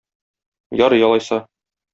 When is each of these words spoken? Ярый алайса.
Ярый 0.85 1.05
алайса. 1.09 1.41